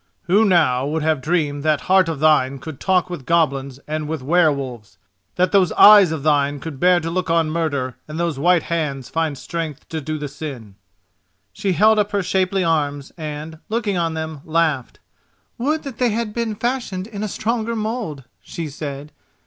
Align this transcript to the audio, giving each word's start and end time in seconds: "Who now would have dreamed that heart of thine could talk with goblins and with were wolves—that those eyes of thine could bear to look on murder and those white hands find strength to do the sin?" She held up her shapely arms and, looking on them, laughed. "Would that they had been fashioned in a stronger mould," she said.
"Who 0.23 0.45
now 0.45 0.87
would 0.87 1.03
have 1.03 1.21
dreamed 1.21 1.61
that 1.61 1.81
heart 1.81 2.09
of 2.09 2.19
thine 2.19 2.57
could 2.57 2.79
talk 2.79 3.07
with 3.07 3.27
goblins 3.27 3.79
and 3.87 4.07
with 4.07 4.23
were 4.23 4.51
wolves—that 4.51 5.51
those 5.51 5.71
eyes 5.73 6.11
of 6.11 6.23
thine 6.23 6.59
could 6.59 6.79
bear 6.79 6.99
to 6.99 7.11
look 7.11 7.29
on 7.29 7.51
murder 7.51 7.97
and 8.07 8.19
those 8.19 8.39
white 8.39 8.63
hands 8.63 9.09
find 9.09 9.37
strength 9.37 9.87
to 9.89 10.01
do 10.01 10.17
the 10.17 10.27
sin?" 10.27 10.73
She 11.53 11.73
held 11.73 11.99
up 11.99 12.13
her 12.13 12.23
shapely 12.23 12.63
arms 12.63 13.11
and, 13.15 13.59
looking 13.69 13.95
on 13.95 14.15
them, 14.15 14.41
laughed. 14.43 14.97
"Would 15.59 15.83
that 15.83 15.99
they 15.99 16.09
had 16.09 16.33
been 16.33 16.55
fashioned 16.55 17.05
in 17.05 17.21
a 17.21 17.27
stronger 17.27 17.75
mould," 17.75 18.23
she 18.41 18.69
said. 18.69 19.11